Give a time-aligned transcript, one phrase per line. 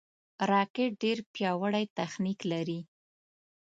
[0.51, 2.79] راکټ ډېر پیاوړی تخنیک لري